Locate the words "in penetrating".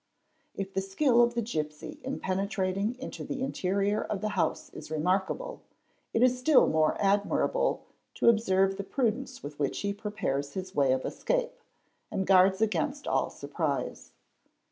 2.03-2.95